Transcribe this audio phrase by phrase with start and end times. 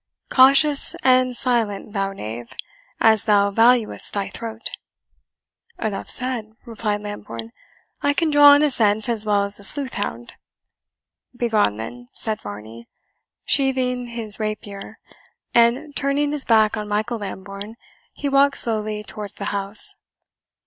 [0.31, 2.53] Cautious and silent, thou knave,
[2.99, 4.71] as thou valuest thy throat."
[5.77, 7.51] "Enough said," replied Lambourne;
[8.01, 10.33] "I can draw on a scent as well as a sleuth hound."
[11.37, 12.87] "Begone, then," said Varney,
[13.45, 14.97] sheathing his rapier;
[15.53, 17.75] and, turning his back on Michael Lambourne,
[18.11, 19.93] he walked slowly towards the house.